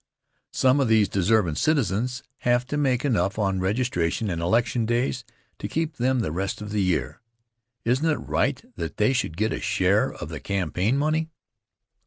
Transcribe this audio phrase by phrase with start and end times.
[0.51, 5.23] Some of these deservin' citizens have to make enough on registration and election days
[5.59, 7.21] to keep them the rest of the year.
[7.85, 11.29] Isn't it right that they should get a share of the campaign money?